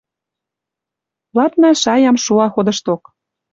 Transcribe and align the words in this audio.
Ладна 1.37 1.69
шаям 1.81 2.17
шуа 2.23 2.45
ходышток. 2.53 3.01